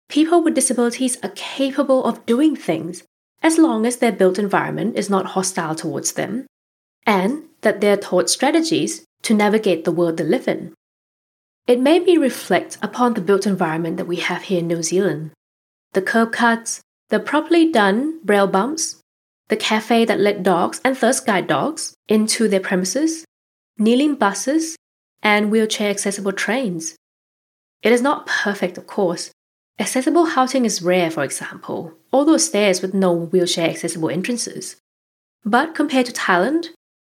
People 0.08 0.42
with 0.42 0.54
disabilities 0.54 1.18
are 1.22 1.32
capable 1.34 2.04
of 2.04 2.24
doing 2.26 2.56
things 2.56 3.02
as 3.42 3.58
long 3.58 3.84
as 3.84 3.96
their 3.98 4.12
built 4.12 4.38
environment 4.38 4.96
is 4.96 5.10
not 5.10 5.26
hostile 5.26 5.74
towards 5.74 6.12
them, 6.12 6.46
and 7.04 7.44
that 7.60 7.80
they're 7.80 7.96
taught 7.96 8.30
strategies 8.30 9.04
to 9.22 9.34
navigate 9.34 9.84
the 9.84 9.92
world 9.92 10.16
they 10.16 10.24
live 10.24 10.48
in. 10.48 10.72
It 11.66 11.80
made 11.80 12.04
me 12.04 12.16
reflect 12.16 12.78
upon 12.80 13.14
the 13.14 13.20
built 13.20 13.46
environment 13.46 13.96
that 13.96 14.06
we 14.06 14.16
have 14.16 14.42
here 14.42 14.60
in 14.60 14.68
New 14.68 14.82
Zealand. 14.82 15.32
The 15.96 16.02
curb 16.02 16.30
cuts, 16.30 16.82
the 17.08 17.18
properly 17.18 17.72
done 17.72 18.20
braille 18.22 18.46
bumps, 18.46 19.00
the 19.48 19.56
cafe 19.56 20.04
that 20.04 20.20
let 20.20 20.42
dogs 20.42 20.78
and 20.84 20.94
thirst 20.94 21.24
guide 21.24 21.46
dogs 21.46 21.94
into 22.06 22.48
their 22.48 22.60
premises, 22.60 23.24
kneeling 23.78 24.14
buses, 24.16 24.76
and 25.22 25.50
wheelchair 25.50 25.88
accessible 25.88 26.32
trains. 26.32 26.96
It 27.82 27.92
is 27.92 28.02
not 28.02 28.26
perfect, 28.26 28.76
of 28.76 28.86
course. 28.86 29.30
Accessible 29.78 30.26
housing 30.26 30.66
is 30.66 30.82
rare, 30.82 31.10
for 31.10 31.24
example, 31.24 31.94
although 32.12 32.36
stairs 32.36 32.82
with 32.82 32.92
no 32.92 33.14
wheelchair 33.14 33.70
accessible 33.70 34.10
entrances. 34.10 34.76
But 35.46 35.74
compared 35.74 36.04
to 36.04 36.12
Thailand, 36.12 36.66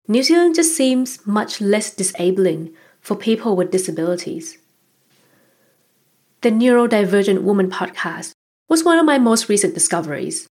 New 0.06 0.23
Zealand 0.23 0.54
just 0.54 0.76
seems 0.76 1.26
much 1.26 1.62
less 1.62 1.95
disabling 1.95 2.75
for 3.00 3.16
people 3.16 3.56
with 3.56 3.71
disabilities. 3.71 4.59
The 6.42 6.50
Neurodivergent 6.50 7.40
Woman 7.40 7.71
podcast 7.71 8.35
was 8.68 8.85
one 8.85 8.99
of 8.99 9.06
my 9.06 9.18
most 9.18 9.49
recent 9.49 9.75
discoveries. 9.75 10.46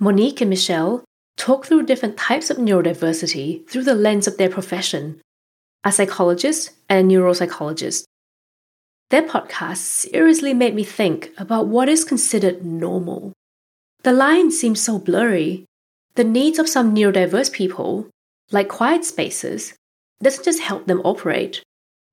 Monique 0.00 0.40
and 0.40 0.50
Michelle 0.50 1.04
talk 1.36 1.66
through 1.66 1.86
different 1.86 2.16
types 2.16 2.50
of 2.50 2.56
neurodiversity 2.56 3.68
through 3.68 3.84
the 3.84 3.94
lens 3.94 4.26
of 4.26 4.36
their 4.36 4.50
profession 4.50 5.20
a 5.84 5.90
psychologist 5.90 6.70
and 6.88 7.10
a 7.10 7.14
neuropsychologist. 7.14 8.04
Their 9.10 9.22
podcast 9.22 9.78
seriously 9.78 10.54
made 10.54 10.74
me 10.74 10.84
think 10.84 11.32
about 11.36 11.66
what 11.66 11.88
is 11.88 12.04
considered 12.04 12.64
normal. 12.64 13.32
The 14.02 14.12
lines 14.12 14.58
seem 14.58 14.74
so 14.74 14.98
blurry. 14.98 15.64
The 16.14 16.24
needs 16.24 16.58
of 16.58 16.68
some 16.68 16.94
neurodiverse 16.94 17.52
people, 17.52 18.08
like 18.50 18.68
quiet 18.68 19.04
spaces, 19.04 19.74
doesn't 20.22 20.44
just 20.44 20.60
help 20.60 20.86
them 20.86 21.00
operate, 21.04 21.62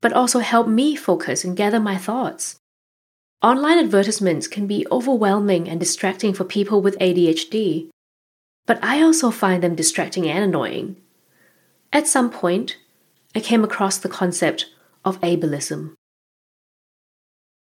but 0.02 0.14
also 0.14 0.40
help 0.40 0.68
me 0.68 0.96
focus 0.96 1.44
and 1.44 1.56
gather 1.56 1.80
my 1.80 1.98
thoughts. 1.98 2.59
Online 3.42 3.80
advertisements 3.80 4.48
can 4.48 4.68
be 4.68 4.86
overwhelming 4.92 5.70
and 5.70 5.80
distracting 5.80 6.34
for 6.34 6.44
people 6.44 6.82
with 6.82 7.00
ADHD, 7.00 7.88
but 8.66 8.84
I 8.84 9.02
also 9.02 9.32
find 9.32 9.64
them 9.64 9.76
distracting 9.76 10.28
and 10.28 10.44
annoying. 10.44 10.98
At 11.94 12.06
some 12.06 12.30
point, 12.30 12.76
I 13.34 13.40
came 13.40 13.64
across 13.64 13.98
the 13.98 14.10
concept 14.10 14.66
of 15.06 15.22
ableism. 15.22 15.94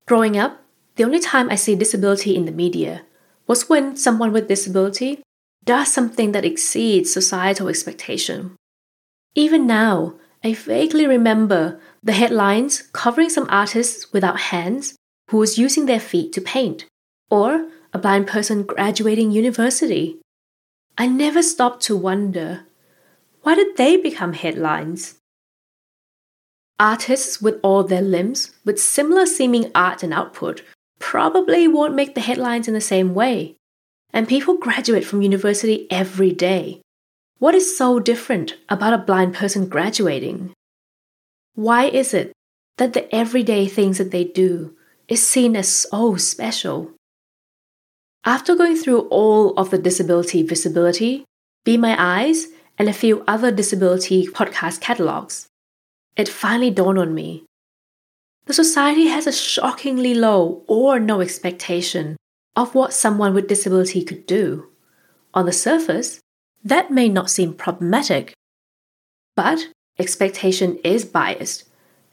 Growing 0.06 0.38
up, 0.38 0.62
the 0.96 1.06
only 1.06 1.22
time 1.22 1.50
I 1.50 1.56
see 1.56 1.76
disability 1.76 2.36
in 2.36 2.44
the 2.44 2.52
media 2.52 3.04
was 3.48 3.70
when 3.70 3.96
someone 3.96 4.34
with 4.34 4.50
disability 4.50 5.24
does 5.64 5.92
something 5.94 6.34
that 6.34 6.44
exceeds 6.44 7.14
societal 7.14 7.70
expectation. 7.70 8.58
Even 9.34 9.66
now, 9.66 10.16
I 10.44 10.54
vaguely 10.56 11.08
remember 11.08 11.80
the 12.04 12.12
headlines 12.12 12.82
covering 12.92 13.30
some 13.30 13.48
artists 13.50 14.12
without 14.12 14.52
hands 14.52 14.96
who 15.30 15.38
was 15.38 15.58
using 15.58 15.86
their 15.86 16.00
feet 16.00 16.34
to 16.34 16.42
paint, 16.42 16.86
or 17.30 17.70
a 17.94 18.00
blind 18.00 18.28
person 18.28 18.64
graduating 18.64 19.32
university. 19.32 20.20
I 20.98 21.08
never 21.08 21.42
stopped 21.42 21.82
to 21.84 21.98
wonder 21.98 22.66
why 23.42 23.56
did 23.56 23.76
they 23.76 23.98
become 23.98 24.34
headlines? 24.34 25.16
Artists 26.80 27.42
with 27.42 27.60
all 27.62 27.84
their 27.84 28.02
limbs, 28.02 28.52
with 28.66 28.80
similar 28.80 29.26
seeming 29.26 29.72
art 29.76 30.02
and 30.02 30.14
output, 30.14 30.64
probably 31.00 31.68
won't 31.68 31.94
make 31.94 32.16
the 32.16 32.22
headlines 32.22 32.68
in 32.68 32.74
the 32.74 32.82
same 32.82 33.14
way. 33.14 33.56
And 34.14 34.28
people 34.28 34.58
graduate 34.58 35.06
from 35.06 35.22
university 35.22 35.88
every 35.92 36.32
day. 36.32 36.82
What 37.40 37.56
is 37.56 37.78
so 37.78 38.00
different 38.00 38.56
about 38.70 38.94
a 38.94 38.98
blind 38.98 39.34
person 39.34 39.68
graduating? 39.68 40.54
Why 41.56 41.86
is 41.86 42.14
it 42.14 42.32
that 42.78 42.94
the 42.94 43.14
everyday 43.14 43.68
things 43.68 43.98
that 43.98 44.12
they 44.12 44.24
do 44.24 44.76
is 45.08 45.26
seen 45.26 45.56
as 45.56 45.70
so 45.70 46.16
special? 46.16 46.92
After 48.26 48.56
going 48.56 48.78
through 48.78 49.02
all 49.10 49.54
of 49.56 49.70
the 49.70 49.78
disability 49.78 50.44
visibility, 50.44 51.26
Be 51.66 51.78
My 51.78 51.96
Eyes, 52.00 52.48
and 52.78 52.88
a 52.88 52.94
few 52.94 53.24
other 53.28 53.52
disability 53.52 54.28
podcast 54.28 54.82
catalogs, 54.82 55.48
it 56.16 56.30
finally 56.30 56.72
dawned 56.72 57.00
on 57.00 57.14
me. 57.14 57.46
The 58.46 58.54
society 58.54 59.08
has 59.08 59.28
a 59.28 59.32
shockingly 59.32 60.14
low 60.14 60.64
or 60.68 61.00
no 61.00 61.22
expectation 61.22 62.18
of 62.56 62.76
what 62.76 62.94
someone 62.94 63.34
with 63.34 63.48
disability 63.48 64.04
could 64.04 64.26
do. 64.26 64.70
On 65.34 65.46
the 65.46 65.52
surface, 65.52 66.20
that 66.64 66.92
may 66.92 67.10
not 67.10 67.30
seem 67.30 67.54
problematic. 67.54 68.34
But 69.36 69.70
expectation 70.00 70.78
is 70.84 71.06
biased, 71.06 71.66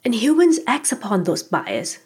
and 0.05 0.15
humans 0.15 0.59
act 0.67 0.93
upon 0.93 1.25
those 1.25 1.43
biases. 1.43 1.99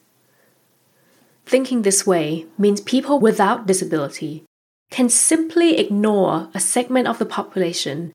Thinking 1.47 1.83
this 1.83 2.07
way 2.07 2.47
means 2.57 2.81
people 2.81 3.21
without 3.21 3.67
disability 3.67 4.45
can 4.91 5.09
simply 5.09 5.79
ignore 5.79 6.49
a 6.55 6.61
segment 6.61 7.09
of 7.09 7.19
the 7.19 7.27
population 7.27 8.13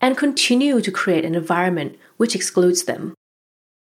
and 0.00 0.16
continue 0.16 0.80
to 0.80 0.90
create 0.90 1.24
an 1.24 1.34
environment 1.34 1.96
which 2.16 2.34
excludes 2.34 2.84
them. 2.84 3.14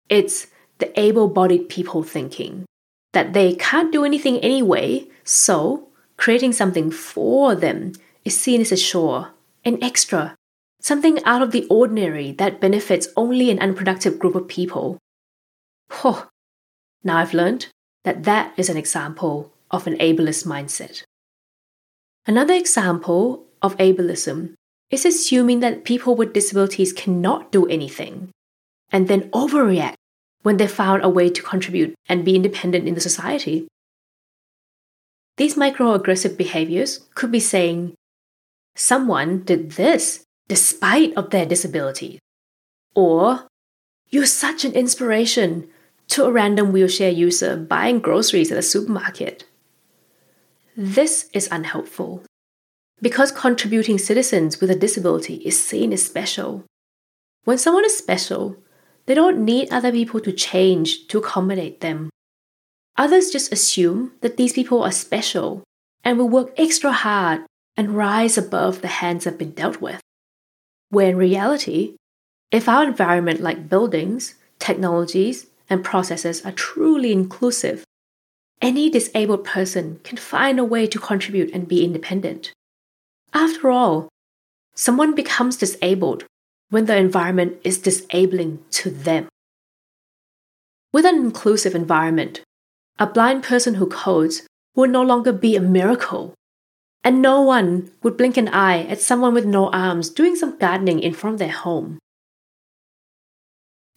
It's 0.09 0.47
the 0.77 0.97
able 0.99 1.27
bodied 1.27 1.69
people 1.69 2.03
thinking 2.03 2.65
that 3.13 3.33
they 3.33 3.55
can't 3.55 3.91
do 3.91 4.03
anything 4.03 4.37
anyway, 4.39 5.07
so 5.23 5.87
creating 6.17 6.53
something 6.53 6.91
for 6.91 7.55
them 7.55 7.93
is 8.23 8.37
seen 8.37 8.61
as 8.61 8.71
a 8.71 8.77
chore, 8.77 9.31
an 9.63 9.81
extra, 9.81 10.35
something 10.81 11.23
out 11.23 11.41
of 11.41 11.51
the 11.51 11.65
ordinary 11.69 12.33
that 12.33 12.61
benefits 12.61 13.07
only 13.15 13.49
an 13.49 13.59
unproductive 13.59 14.19
group 14.19 14.35
of 14.35 14.47
people. 14.47 14.97
Oh, 16.03 16.27
now 17.03 17.17
I've 17.17 17.33
learned 17.33 17.67
that 18.05 18.23
that 18.23 18.53
is 18.55 18.69
an 18.69 18.77
example 18.77 19.51
of 19.71 19.87
an 19.87 19.97
ableist 19.97 20.45
mindset. 20.45 21.03
Another 22.25 22.53
example 22.53 23.45
of 23.61 23.75
ableism 23.77 24.53
is 24.89 25.05
assuming 25.05 25.59
that 25.59 25.83
people 25.83 26.15
with 26.15 26.33
disabilities 26.33 26.93
cannot 26.93 27.51
do 27.51 27.65
anything 27.67 28.29
and 28.91 29.07
then 29.07 29.29
overreact 29.31 29.95
when 30.43 30.57
they 30.57 30.67
found 30.67 31.03
a 31.03 31.09
way 31.09 31.29
to 31.29 31.41
contribute 31.41 31.95
and 32.07 32.23
be 32.23 32.35
independent 32.35 32.87
in 32.87 32.93
the 32.93 33.01
society. 33.01 33.67
These 35.37 35.55
microaggressive 35.55 36.37
behaviors 36.37 36.99
could 37.15 37.31
be 37.31 37.39
saying, 37.39 37.95
someone 38.75 39.41
did 39.43 39.71
this 39.71 40.23
despite 40.47 41.13
of 41.17 41.31
their 41.31 41.45
disability, 41.45 42.19
or 42.93 43.47
you're 44.09 44.27
such 44.27 44.63
an 44.63 44.73
inspiration 44.73 45.67
to 46.09 46.25
a 46.25 46.31
random 46.31 46.71
wheelchair 46.71 47.09
user 47.09 47.55
buying 47.55 47.99
groceries 47.99 48.51
at 48.51 48.57
a 48.57 48.61
supermarket. 48.61 49.45
This 50.77 51.29
is 51.33 51.47
unhelpful 51.51 52.23
because 53.01 53.31
contributing 53.31 53.97
citizens 53.97 54.59
with 54.59 54.71
a 54.71 54.75
disability 54.75 55.35
is 55.45 55.61
seen 55.61 55.93
as 55.93 56.05
special. 56.05 56.63
When 57.43 57.57
someone 57.57 57.85
is 57.85 57.97
special, 57.97 58.57
they 59.05 59.13
don't 59.13 59.45
need 59.45 59.71
other 59.71 59.91
people 59.91 60.19
to 60.21 60.31
change 60.31 61.07
to 61.07 61.19
accommodate 61.19 61.81
them. 61.81 62.09
Others 62.97 63.31
just 63.31 63.51
assume 63.51 64.13
that 64.21 64.37
these 64.37 64.53
people 64.53 64.81
are 64.83 64.91
special 64.91 65.63
and 66.03 66.17
will 66.17 66.29
work 66.29 66.53
extra 66.57 66.91
hard 66.91 67.41
and 67.77 67.95
rise 67.95 68.37
above 68.37 68.81
the 68.81 68.87
hands 68.87 69.25
they've 69.25 69.37
been 69.37 69.51
dealt 69.51 69.81
with. 69.81 69.99
Where 70.89 71.09
in 71.09 71.17
reality, 71.17 71.95
if 72.51 72.69
our 72.69 72.83
environment 72.83 73.41
like 73.41 73.69
buildings, 73.69 74.35
technologies, 74.59 75.47
and 75.69 75.83
processes 75.83 76.45
are 76.45 76.51
truly 76.51 77.11
inclusive, 77.11 77.83
any 78.61 78.89
disabled 78.89 79.43
person 79.43 79.99
can 80.03 80.17
find 80.17 80.59
a 80.59 80.63
way 80.63 80.87
to 80.87 80.99
contribute 80.99 81.51
and 81.53 81.67
be 81.67 81.83
independent. 81.83 82.53
After 83.33 83.69
all, 83.69 84.07
someone 84.73 85.13
becomes 85.13 85.57
disabled 85.57 86.25
when 86.69 86.85
the 86.85 86.97
environment 86.97 87.57
is 87.63 87.77
disabling 87.79 88.63
to 88.71 88.89
them. 88.89 89.27
With 90.93 91.05
an 91.05 91.15
inclusive 91.15 91.75
environment, 91.75 92.41
a 92.97 93.07
blind 93.07 93.43
person 93.43 93.75
who 93.75 93.87
codes 93.87 94.47
would 94.75 94.89
no 94.89 95.03
longer 95.03 95.33
be 95.33 95.55
a 95.55 95.61
miracle. 95.61 96.33
And 97.03 97.21
no 97.21 97.41
one 97.41 97.91
would 98.01 98.17
blink 98.17 98.37
an 98.37 98.47
eye 98.47 98.83
at 98.83 99.01
someone 99.01 99.33
with 99.33 99.45
no 99.45 99.69
arms 99.69 100.09
doing 100.09 100.35
some 100.35 100.57
gardening 100.57 101.01
in 101.01 101.13
front 101.13 101.35
of 101.35 101.39
their 101.39 101.51
home. 101.51 101.99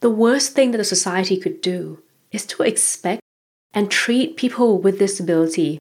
The 0.00 0.10
worst 0.10 0.52
thing 0.52 0.70
that 0.70 0.80
a 0.80 0.84
society 0.84 1.36
could 1.36 1.60
do 1.60 2.02
is 2.30 2.46
to 2.46 2.62
expect 2.62 3.20
and 3.74 3.90
treat 3.90 4.36
people 4.36 4.78
with 4.78 4.98
disability 4.98 5.78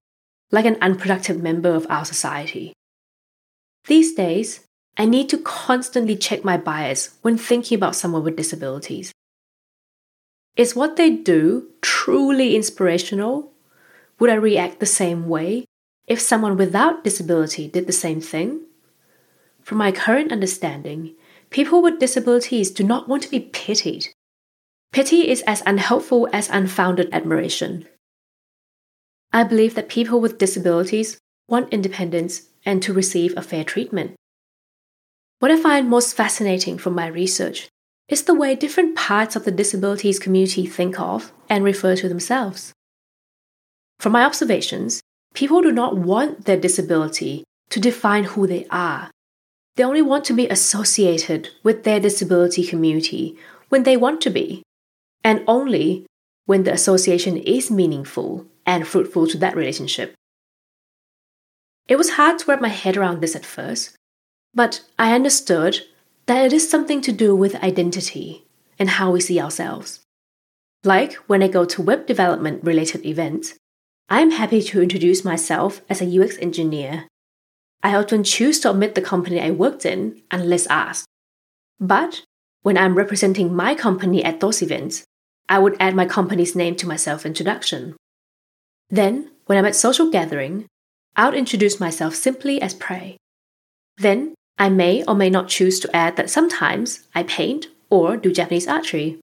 like 0.52 0.66
an 0.66 0.78
unproductive 0.82 1.42
member 1.42 1.70
of 1.70 1.86
our 1.90 2.06
society. 2.06 2.74
These 3.86 4.16
days, 4.16 4.62
I 4.98 5.06
need 5.06 5.30
to 5.30 5.38
constantly 5.38 6.16
check 6.16 6.44
my 6.44 6.58
bias 6.58 7.18
when 7.22 7.38
thinking 7.38 7.76
about 7.76 7.96
someone 7.96 8.24
with 8.24 8.36
disabilities. 8.36 9.12
Is 10.56 10.76
what 10.76 10.96
they 10.96 11.12
do 11.12 11.70
truly 11.82 12.56
inspirational? 12.56 13.52
Would 14.20 14.32
I 14.32 14.36
react 14.36 14.80
the 14.80 14.88
same 14.88 15.30
way 15.30 15.66
if 16.08 16.20
someone 16.20 16.58
without 16.58 17.04
disability 17.04 17.68
did 17.68 17.86
the 17.86 17.94
same 17.94 18.20
thing? 18.20 18.62
From 19.62 19.78
my 19.78 19.92
current 19.92 20.32
understanding, 20.32 21.14
people 21.50 21.82
with 21.82 22.00
disabilities 22.00 22.72
do 22.72 22.84
not 22.84 23.08
want 23.08 23.24
to 23.24 23.30
be 23.30 23.40
pitied. 23.40 24.08
Pity 24.92 25.30
is 25.30 25.42
as 25.44 25.62
unhelpful 25.66 26.28
as 26.32 26.50
unfounded 26.50 27.10
admiration. 27.12 27.88
I 29.32 29.44
believe 29.44 29.76
that 29.76 29.90
people 29.90 30.20
with 30.20 30.38
disabilities 30.38 31.18
want 31.48 31.74
independence 31.74 32.48
and 32.66 32.82
to 32.84 32.94
receive 32.94 33.36
a 33.38 33.42
fair 33.42 33.64
treatment. 33.64 34.16
What 35.40 35.52
I 35.52 35.62
find 35.62 35.90
most 35.90 36.16
fascinating 36.16 36.78
from 36.78 36.96
my 36.96 37.08
research 37.08 37.70
is 38.10 38.24
the 38.24 38.34
way 38.34 38.56
different 38.56 38.96
parts 38.96 39.36
of 39.36 39.46
the 39.46 39.52
disabilities 39.52 40.20
community 40.20 40.66
think 40.66 41.00
of 41.00 41.32
and 41.50 41.64
refer 41.64 41.96
to 41.98 42.10
themselves. 42.10 42.74
From 44.00 44.14
my 44.14 44.24
observations, 44.24 45.02
people 45.34 45.62
do 45.62 45.72
not 45.72 45.98
want 45.98 46.46
their 46.46 46.60
disability 46.60 47.44
to 47.70 47.80
define 47.80 48.24
who 48.24 48.48
they 48.48 48.66
are. 48.72 49.12
They 49.78 49.84
only 49.84 50.02
want 50.02 50.26
to 50.26 50.34
be 50.34 50.48
associated 50.48 51.50
with 51.62 51.84
their 51.84 52.00
disability 52.00 52.66
community 52.66 53.38
when 53.70 53.84
they 53.84 53.96
want 53.96 54.22
to 54.22 54.32
be, 54.32 54.64
and 55.24 55.44
only 55.48 56.08
when 56.48 56.64
the 56.64 56.74
association 56.74 57.38
is 57.38 57.70
meaningful 57.70 58.48
and 58.66 58.88
fruitful 58.88 59.28
to 59.28 59.38
that 59.38 59.56
relationship. 59.56 60.16
It 61.88 61.96
was 61.96 62.12
hard 62.12 62.40
to 62.40 62.46
wrap 62.48 62.60
my 62.60 62.70
head 62.70 62.98
around 62.98 63.22
this 63.22 63.36
at 63.36 63.46
first, 63.46 63.96
but 64.52 64.82
I 64.98 65.14
understood 65.14 65.82
that 66.26 66.44
it 66.44 66.54
is 66.54 66.68
something 66.68 67.00
to 67.02 67.12
do 67.12 67.36
with 67.36 67.64
identity 67.64 68.46
and 68.80 68.90
how 68.90 69.12
we 69.12 69.22
see 69.22 69.40
ourselves. 69.40 70.00
Like 70.84 71.14
when 71.28 71.44
I 71.44 71.48
go 71.48 71.66
to 71.66 71.84
web 71.84 72.08
development 72.08 72.64
related 72.64 73.06
events, 73.06 73.54
I 74.10 74.22
am 74.22 74.32
happy 74.32 74.64
to 74.64 74.82
introduce 74.82 75.24
myself 75.24 75.82
as 75.88 76.02
a 76.02 76.24
UX 76.24 76.38
engineer. 76.40 77.06
I 77.84 77.96
often 77.96 78.24
choose 78.24 78.60
to 78.62 78.70
omit 78.70 78.96
the 78.96 79.02
company 79.02 79.40
I 79.40 79.52
worked 79.52 79.86
in 79.86 80.22
unless 80.32 80.68
asked. 80.68 81.08
But 81.80 82.24
when 82.64 82.78
I'm 82.78 82.96
representing 82.96 83.56
my 83.56 83.76
company 83.76 84.24
at 84.24 84.40
those 84.40 84.62
events, 84.62 85.04
I 85.48 85.60
would 85.60 85.78
add 85.80 85.96
my 85.96 86.06
company's 86.06 86.56
name 86.56 86.76
to 86.78 86.88
my 86.88 86.96
self 86.96 87.26
introduction. 87.26 87.96
Then, 88.90 89.32
when 89.46 89.58
I'm 89.58 89.66
at 89.66 89.76
social 89.76 90.12
gathering, 90.12 90.66
I 91.16 91.26
would 91.26 91.38
introduce 91.38 91.80
myself 91.80 92.16
simply 92.16 92.62
as 92.62 92.74
Prey. 92.74 93.18
Then 93.98 94.34
I 94.58 94.70
may 94.70 95.04
or 95.04 95.16
may 95.16 95.30
not 95.30 95.50
choose 95.50 95.80
to 95.82 95.96
add 95.96 96.16
that 96.18 96.30
sometimes 96.30 97.08
I 97.14 97.24
paint 97.24 97.68
or 97.90 98.18
do 98.18 98.32
Japanese 98.32 98.68
archery. 98.68 99.20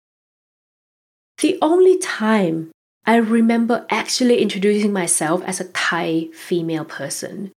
The 1.39 1.59
only 1.61 1.99
time 1.99 2.71
I 3.05 3.17
remember 3.17 3.87
actually 3.91 4.41
introducing 4.41 4.93
myself 4.93 5.43
as 5.45 5.61
a 5.61 5.69
Thai 5.69 6.29
female 6.33 6.85
person 6.85 7.53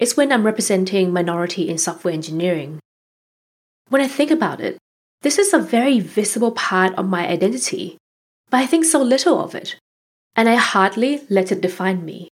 is 0.00 0.16
when 0.16 0.32
I'm 0.32 0.44
representing 0.44 1.12
minority 1.12 1.68
in 1.68 1.78
software 1.78 2.14
engineering. 2.14 2.80
When 3.90 4.00
I 4.00 4.08
think 4.08 4.30
about 4.30 4.60
it, 4.60 4.78
this 5.22 5.38
is 5.38 5.52
a 5.52 5.58
very 5.58 6.00
visible 6.00 6.52
part 6.52 6.94
of 6.94 7.06
my 7.06 7.28
identity, 7.28 7.98
but 8.48 8.56
I 8.56 8.66
think 8.66 8.86
so 8.86 9.02
little 9.02 9.38
of 9.38 9.54
it, 9.54 9.76
and 10.34 10.48
I 10.48 10.54
hardly 10.54 11.20
let 11.28 11.52
it 11.52 11.60
define 11.60 12.04
me. 12.04 12.28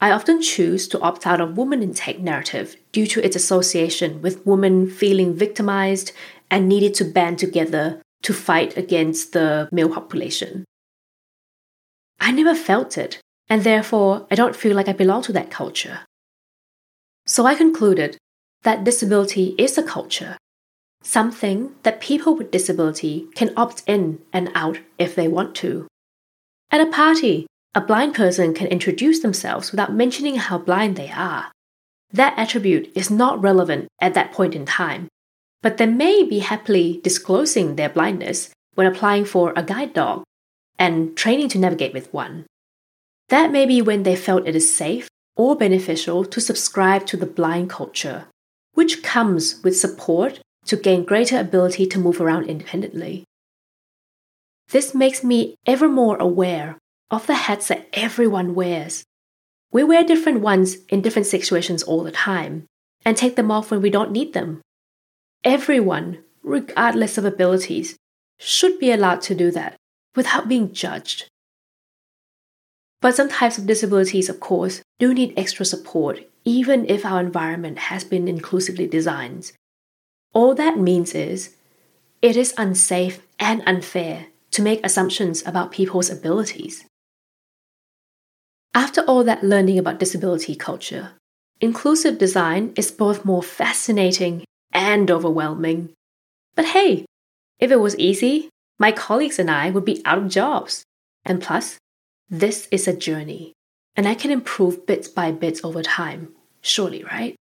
I 0.00 0.10
often 0.10 0.40
choose 0.40 0.88
to 0.88 1.00
opt 1.00 1.26
out 1.26 1.40
of 1.40 1.56
woman 1.56 1.82
in 1.82 1.92
tech 1.92 2.18
narrative 2.18 2.76
due 2.92 3.06
to 3.08 3.24
its 3.24 3.36
association 3.36 4.22
with 4.22 4.46
women 4.46 4.88
feeling 4.88 5.34
victimized 5.34 6.12
and 6.50 6.68
needed 6.68 6.94
to 6.94 7.04
band 7.04 7.38
together 7.38 8.00
to 8.22 8.32
fight 8.32 8.76
against 8.76 9.32
the 9.32 9.68
male 9.70 9.88
population. 9.90 10.64
I 12.18 12.32
never 12.32 12.54
felt 12.54 12.96
it, 12.96 13.20
and 13.50 13.62
therefore 13.62 14.26
I 14.30 14.34
don't 14.34 14.56
feel 14.56 14.74
like 14.74 14.88
I 14.88 14.92
belong 14.92 15.22
to 15.22 15.32
that 15.32 15.50
culture. 15.50 16.00
So 17.26 17.44
I 17.44 17.56
concluded 17.56 18.16
that 18.62 18.84
disability 18.84 19.54
is 19.58 19.76
a 19.76 19.82
culture, 19.82 20.38
something 21.02 21.74
that 21.82 22.00
people 22.00 22.36
with 22.36 22.52
disability 22.52 23.26
can 23.34 23.52
opt 23.56 23.82
in 23.86 24.20
and 24.32 24.50
out 24.54 24.78
if 24.96 25.14
they 25.16 25.26
want 25.26 25.54
to. 25.56 25.88
At 26.70 26.80
a 26.80 26.90
party, 26.90 27.46
a 27.74 27.80
blind 27.80 28.14
person 28.14 28.54
can 28.54 28.68
introduce 28.68 29.20
themselves 29.20 29.72
without 29.72 29.92
mentioning 29.92 30.36
how 30.36 30.58
blind 30.58 30.96
they 30.96 31.10
are. 31.10 31.50
That 32.12 32.38
attribute 32.38 32.92
is 32.94 33.10
not 33.10 33.42
relevant 33.42 33.88
at 34.00 34.14
that 34.14 34.32
point 34.32 34.54
in 34.54 34.64
time, 34.64 35.08
but 35.62 35.78
they 35.78 35.86
may 35.86 36.22
be 36.22 36.38
happily 36.38 37.00
disclosing 37.02 37.74
their 37.74 37.88
blindness 37.88 38.50
when 38.74 38.86
applying 38.86 39.24
for 39.24 39.52
a 39.56 39.64
guide 39.64 39.94
dog 39.94 40.22
and 40.78 41.16
training 41.16 41.48
to 41.50 41.58
navigate 41.58 41.92
with 41.92 42.12
one. 42.14 42.46
That 43.28 43.50
may 43.50 43.66
be 43.66 43.82
when 43.82 44.04
they 44.04 44.14
felt 44.14 44.46
it 44.46 44.54
is 44.54 44.72
safe 44.72 45.08
or 45.36 45.54
beneficial 45.54 46.24
to 46.24 46.40
subscribe 46.40 47.06
to 47.06 47.16
the 47.16 47.26
blind 47.26 47.70
culture, 47.70 48.26
which 48.72 49.02
comes 49.02 49.62
with 49.62 49.76
support 49.76 50.40
to 50.64 50.76
gain 50.76 51.04
greater 51.04 51.38
ability 51.38 51.86
to 51.86 51.98
move 51.98 52.20
around 52.20 52.48
independently. 52.48 53.24
This 54.68 54.94
makes 54.94 55.22
me 55.22 55.54
ever 55.66 55.88
more 55.88 56.16
aware 56.16 56.78
of 57.10 57.26
the 57.26 57.34
hats 57.34 57.68
that 57.68 57.86
everyone 57.92 58.54
wears. 58.54 59.04
We 59.70 59.84
wear 59.84 60.02
different 60.02 60.40
ones 60.40 60.78
in 60.88 61.02
different 61.02 61.26
situations 61.26 61.82
all 61.82 62.02
the 62.02 62.10
time 62.10 62.66
and 63.04 63.16
take 63.16 63.36
them 63.36 63.50
off 63.50 63.70
when 63.70 63.82
we 63.82 63.90
don't 63.90 64.10
need 64.10 64.32
them. 64.32 64.60
Everyone, 65.44 66.24
regardless 66.42 67.18
of 67.18 67.24
abilities, 67.24 67.96
should 68.38 68.80
be 68.80 68.90
allowed 68.90 69.20
to 69.22 69.34
do 69.34 69.50
that 69.52 69.76
without 70.16 70.48
being 70.48 70.72
judged. 70.72 71.28
But 73.00 73.14
some 73.14 73.28
types 73.28 73.58
of 73.58 73.66
disabilities, 73.66 74.28
of 74.28 74.40
course, 74.40 74.82
do 74.98 75.12
need 75.12 75.34
extra 75.36 75.64
support, 75.64 76.20
even 76.44 76.88
if 76.88 77.04
our 77.04 77.20
environment 77.20 77.78
has 77.78 78.04
been 78.04 78.28
inclusively 78.28 78.86
designed. 78.86 79.52
All 80.32 80.54
that 80.54 80.78
means 80.78 81.14
is 81.14 81.56
it 82.22 82.36
is 82.36 82.54
unsafe 82.56 83.20
and 83.38 83.62
unfair 83.66 84.26
to 84.52 84.62
make 84.62 84.84
assumptions 84.84 85.46
about 85.46 85.70
people's 85.70 86.10
abilities. 86.10 86.84
After 88.74 89.02
all 89.02 89.24
that 89.24 89.44
learning 89.44 89.78
about 89.78 89.98
disability 89.98 90.54
culture, 90.54 91.12
inclusive 91.60 92.18
design 92.18 92.72
is 92.76 92.90
both 92.90 93.24
more 93.24 93.42
fascinating 93.42 94.44
and 94.72 95.10
overwhelming. 95.10 95.90
But 96.54 96.66
hey, 96.66 97.04
if 97.58 97.70
it 97.70 97.80
was 97.80 97.96
easy, 97.98 98.50
my 98.78 98.92
colleagues 98.92 99.38
and 99.38 99.50
I 99.50 99.70
would 99.70 99.84
be 99.84 100.02
out 100.04 100.18
of 100.18 100.28
jobs. 100.28 100.84
And 101.24 101.42
plus, 101.42 101.78
this 102.28 102.68
is 102.70 102.88
a 102.88 102.96
journey, 102.96 103.52
and 103.94 104.06
I 104.06 104.14
can 104.14 104.30
improve 104.30 104.86
bits 104.86 105.08
by 105.08 105.32
bits 105.32 105.64
over 105.64 105.82
time, 105.82 106.32
surely, 106.60 107.04
right? 107.04 107.36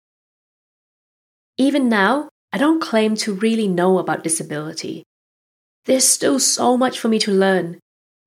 Even 1.57 1.88
now, 1.88 2.29
I 2.53 2.59
don't 2.59 2.83
claim 2.83 3.14
to 3.16 3.35
really 3.35 3.68
know 3.68 3.99
about 3.99 4.25
disability. 4.25 5.05
There's 5.87 6.07
still 6.07 6.38
so 6.38 6.77
much 6.77 6.99
for 6.99 7.09
me 7.09 7.18
to 7.20 7.33
learn, 7.33 7.79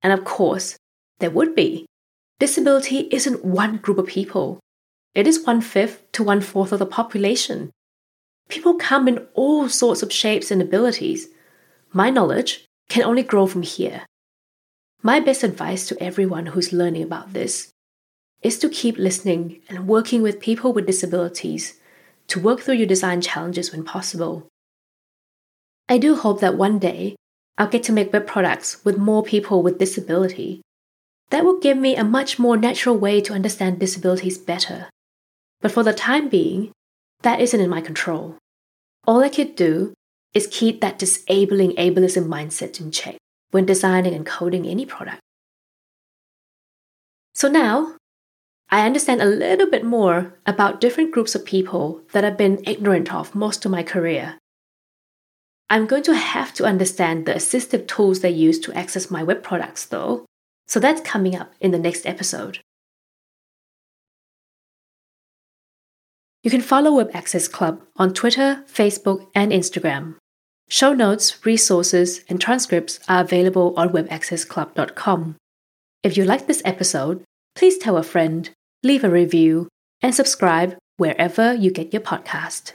and 0.01 0.13
of 0.13 0.25
course, 0.25 0.77
there 1.19 1.31
would 1.31 1.55
be 1.55 1.87
Disability 2.39 3.07
isn't 3.11 3.43
one 3.43 3.77
group 3.77 3.97
of 3.97 4.05
people. 4.05 4.59
It 5.15 5.25
is 5.25 5.45
one 5.45 5.61
fifth 5.61 6.03
to 6.11 6.23
one 6.23 6.41
fourth 6.41 6.71
of 6.71 6.77
the 6.77 6.85
population. 6.85 7.71
People 8.47 8.75
come 8.75 9.07
in 9.07 9.27
all 9.33 9.67
sorts 9.67 10.03
of 10.03 10.13
shapes 10.13 10.51
and 10.51 10.61
abilities. 10.61 11.29
My 11.91 12.11
knowledge 12.11 12.65
can 12.89 13.03
only 13.03 13.23
grow 13.23 13.47
from 13.47 13.63
here. 13.63 14.05
My 15.03 15.19
best 15.19 15.43
advice 15.43 15.87
to 15.87 16.03
everyone 16.03 16.47
who's 16.47 16.73
learning 16.73 17.03
about 17.03 17.33
this 17.33 17.69
is 18.41 18.57
to 18.59 18.69
keep 18.69 18.97
listening 18.97 19.61
and 19.69 19.87
working 19.87 20.23
with 20.23 20.39
people 20.39 20.73
with 20.73 20.87
disabilities 20.87 21.79
to 22.27 22.39
work 22.39 22.59
through 22.59 22.75
your 22.75 22.87
design 22.87 23.21
challenges 23.21 23.71
when 23.71 23.83
possible. 23.83 24.47
I 25.87 25.97
do 25.97 26.15
hope 26.15 26.39
that 26.41 26.57
one 26.57 26.79
day 26.79 27.15
I'll 27.57 27.67
get 27.67 27.83
to 27.83 27.93
make 27.93 28.11
web 28.11 28.25
products 28.25 28.83
with 28.83 28.97
more 28.97 29.23
people 29.23 29.61
with 29.61 29.77
disability. 29.77 30.61
That 31.29 31.45
will 31.45 31.59
give 31.59 31.77
me 31.77 31.95
a 31.95 32.03
much 32.03 32.39
more 32.39 32.57
natural 32.57 32.97
way 32.97 33.21
to 33.21 33.33
understand 33.33 33.79
disabilities 33.79 34.37
better. 34.37 34.87
But 35.61 35.71
for 35.71 35.83
the 35.83 35.93
time 35.93 36.27
being, 36.27 36.71
that 37.21 37.39
isn't 37.39 37.59
in 37.59 37.69
my 37.69 37.81
control. 37.81 38.37
All 39.05 39.21
I 39.21 39.29
could 39.29 39.55
do 39.55 39.93
is 40.33 40.47
keep 40.51 40.81
that 40.81 40.99
disabling 40.99 41.71
ableism 41.75 42.27
mindset 42.27 42.79
in 42.79 42.91
check 42.91 43.17
when 43.51 43.65
designing 43.65 44.13
and 44.13 44.25
coding 44.25 44.65
any 44.65 44.85
product. 44.85 45.21
So 47.33 47.47
now, 47.47 47.95
I 48.69 48.85
understand 48.85 49.21
a 49.21 49.25
little 49.25 49.69
bit 49.69 49.85
more 49.85 50.33
about 50.45 50.81
different 50.81 51.11
groups 51.11 51.35
of 51.35 51.45
people 51.45 52.01
that 52.11 52.25
I've 52.25 52.37
been 52.37 52.63
ignorant 52.65 53.13
of 53.13 53.35
most 53.35 53.63
of 53.63 53.71
my 53.71 53.83
career. 53.83 54.37
I'm 55.69 55.85
going 55.85 56.03
to 56.03 56.15
have 56.15 56.53
to 56.55 56.65
understand 56.65 57.25
the 57.25 57.33
assistive 57.33 57.87
tools 57.87 58.21
they 58.21 58.29
use 58.29 58.59
to 58.59 58.73
access 58.73 59.11
my 59.11 59.23
web 59.23 59.43
products, 59.43 59.85
though, 59.85 60.25
so 60.65 60.79
that's 60.79 61.01
coming 61.01 61.35
up 61.35 61.53
in 61.59 61.71
the 61.71 61.79
next 61.79 62.05
episode. 62.05 62.59
You 66.43 66.51
can 66.51 66.61
follow 66.61 66.93
Web 66.93 67.11
Access 67.13 67.47
Club 67.47 67.81
on 67.97 68.13
Twitter, 68.13 68.63
Facebook, 68.71 69.27
and 69.35 69.51
Instagram. 69.51 70.15
Show 70.69 70.93
notes, 70.93 71.45
resources, 71.45 72.23
and 72.27 72.41
transcripts 72.41 72.99
are 73.07 73.21
available 73.21 73.73
on 73.77 73.89
webaccessclub.com. 73.89 75.37
If 76.03 76.17
you 76.17 76.25
like 76.25 76.47
this 76.47 76.61
episode, 76.65 77.23
please 77.55 77.77
tell 77.77 77.97
a 77.97 78.03
friend, 78.03 78.49
leave 78.83 79.03
a 79.03 79.09
review, 79.09 79.69
and 80.01 80.13
subscribe 80.13 80.77
wherever 80.97 81.53
you 81.53 81.71
get 81.71 81.93
your 81.93 82.01
podcast. 82.01 82.73